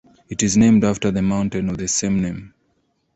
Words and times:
It 0.29 0.41
is 0.41 0.57
named 0.57 0.83
after 0.83 1.11
the 1.11 1.21
mountain 1.21 1.69
of 1.69 1.77
the 1.77 1.87
same 1.87 2.23
name. 2.23 2.55